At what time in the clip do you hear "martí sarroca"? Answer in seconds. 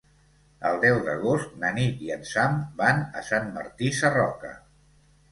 3.59-4.55